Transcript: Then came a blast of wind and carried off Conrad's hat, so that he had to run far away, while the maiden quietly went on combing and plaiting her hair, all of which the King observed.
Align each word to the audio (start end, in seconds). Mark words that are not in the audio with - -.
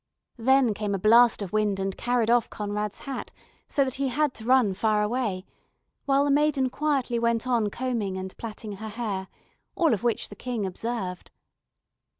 Then 0.39 0.73
came 0.73 0.95
a 0.95 0.97
blast 0.97 1.43
of 1.43 1.53
wind 1.53 1.79
and 1.79 1.95
carried 1.95 2.31
off 2.31 2.49
Conrad's 2.49 3.01
hat, 3.01 3.31
so 3.67 3.85
that 3.85 3.93
he 4.01 4.07
had 4.07 4.33
to 4.33 4.45
run 4.45 4.73
far 4.73 5.03
away, 5.03 5.45
while 6.05 6.23
the 6.25 6.31
maiden 6.31 6.71
quietly 6.71 7.19
went 7.19 7.45
on 7.45 7.69
combing 7.69 8.17
and 8.17 8.35
plaiting 8.35 8.71
her 8.77 8.89
hair, 8.89 9.27
all 9.75 9.93
of 9.93 10.01
which 10.01 10.29
the 10.29 10.35
King 10.35 10.65
observed. 10.65 11.29